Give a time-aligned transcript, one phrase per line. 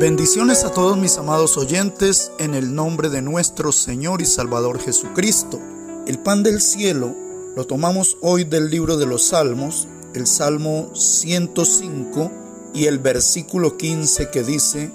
[0.00, 5.60] Bendiciones a todos mis amados oyentes en el nombre de nuestro Señor y Salvador Jesucristo.
[6.06, 7.16] El pan del cielo
[7.56, 12.30] lo tomamos hoy del libro de los Salmos, el Salmo 105
[12.74, 14.92] y el versículo 15 que dice,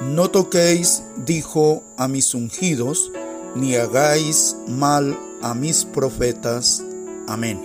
[0.00, 3.12] No toquéis, dijo a mis ungidos,
[3.54, 6.82] ni hagáis mal a mis profetas.
[7.28, 7.60] Amén.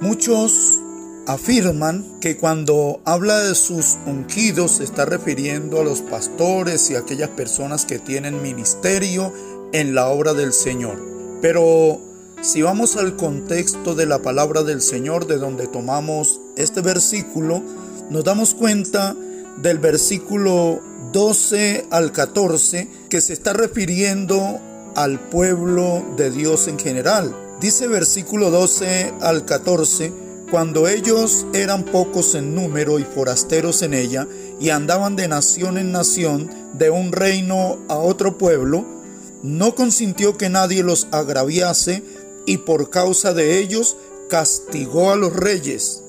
[0.00, 0.81] Muchos
[1.26, 7.00] afirman que cuando habla de sus ungidos se está refiriendo a los pastores y a
[7.00, 9.32] aquellas personas que tienen ministerio
[9.72, 11.00] en la obra del Señor.
[11.40, 12.00] Pero
[12.40, 17.62] si vamos al contexto de la palabra del Señor, de donde tomamos este versículo,
[18.10, 19.14] nos damos cuenta
[19.58, 20.80] del versículo
[21.12, 24.60] 12 al 14 que se está refiriendo
[24.94, 27.34] al pueblo de Dios en general.
[27.60, 30.12] Dice versículo 12 al 14,
[30.52, 34.28] cuando ellos eran pocos en número y forasteros en ella,
[34.60, 38.84] y andaban de nación en nación, de un reino a otro pueblo,
[39.42, 42.02] no consintió que nadie los agraviase,
[42.44, 43.96] y por causa de ellos
[44.28, 46.02] castigó a los reyes.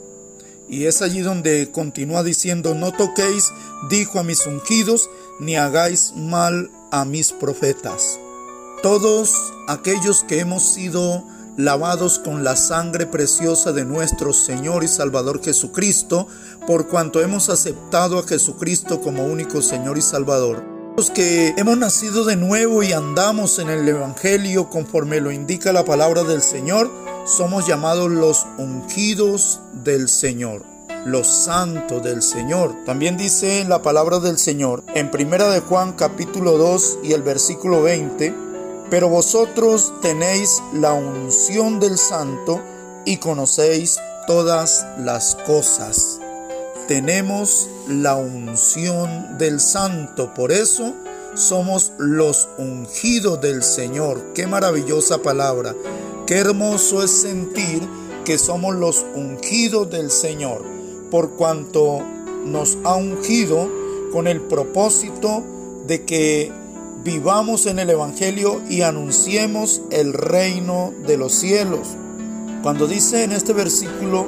[0.67, 3.49] Y es allí donde continúa diciendo, no toquéis,
[3.89, 8.19] dijo a mis ungidos, ni hagáis mal a mis profetas.
[8.81, 11.23] Todos aquellos que hemos sido
[11.57, 16.27] lavados con la sangre preciosa de nuestro Señor y Salvador Jesucristo,
[16.65, 20.63] por cuanto hemos aceptado a Jesucristo como único Señor y Salvador.
[20.97, 25.85] Los que hemos nacido de nuevo y andamos en el Evangelio conforme lo indica la
[25.85, 26.91] palabra del Señor,
[27.25, 30.73] somos llamados los ungidos del Señor
[31.05, 32.73] los santos del Señor.
[32.85, 37.83] También dice la palabra del Señor en Primera de Juan capítulo 2 y el versículo
[37.83, 38.33] 20,
[38.93, 42.61] pero vosotros tenéis la unción del santo
[43.05, 46.19] y conocéis todas las cosas.
[46.87, 50.93] Tenemos la unción del santo, por eso
[51.33, 54.25] somos los ungidos del Señor.
[54.35, 55.73] Qué maravillosa palabra.
[56.27, 57.81] Qué hermoso es sentir
[58.25, 60.63] que somos los ungidos del Señor,
[61.09, 61.99] por cuanto
[62.45, 63.67] nos ha ungido
[64.11, 65.43] con el propósito
[65.87, 66.62] de que
[67.03, 71.87] vivamos en el Evangelio y anunciemos el reino de los cielos.
[72.61, 74.27] Cuando dice en este versículo,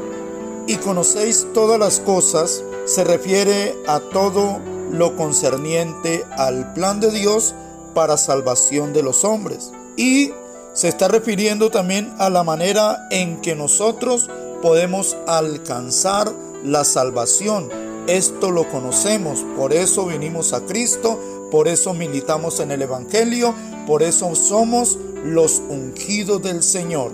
[0.67, 4.59] y conocéis todas las cosas, se refiere a todo
[4.91, 7.53] lo concerniente al plan de Dios
[7.93, 9.71] para salvación de los hombres.
[9.95, 10.31] Y
[10.73, 14.29] se está refiriendo también a la manera en que nosotros
[14.61, 16.33] podemos alcanzar
[16.63, 17.69] la salvación.
[18.07, 21.19] Esto lo conocemos, por eso vinimos a Cristo
[21.51, 23.53] por eso militamos en el Evangelio,
[23.87, 27.13] por eso somos los ungidos del Señor.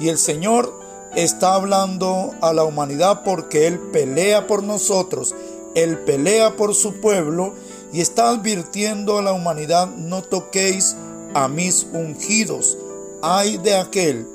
[0.00, 0.72] Y el Señor
[1.14, 5.34] está hablando a la humanidad porque Él pelea por nosotros,
[5.74, 7.54] Él pelea por su pueblo
[7.92, 10.96] y está advirtiendo a la humanidad, no toquéis
[11.34, 12.76] a mis ungidos.
[13.22, 14.26] Hay de aquel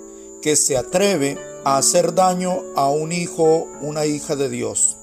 [0.41, 4.95] que se atreve a hacer daño a un hijo, una hija de Dios.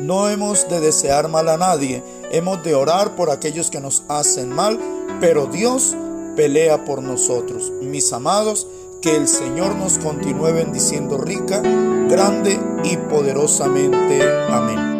[0.00, 4.50] No hemos de desear mal a nadie, hemos de orar por aquellos que nos hacen
[4.50, 4.78] mal,
[5.20, 5.96] pero Dios
[6.36, 7.72] pelea por nosotros.
[7.82, 8.66] Mis amados,
[9.02, 11.60] que el Señor nos continúe bendiciendo rica,
[12.08, 14.22] grande y poderosamente.
[14.48, 14.99] Amén.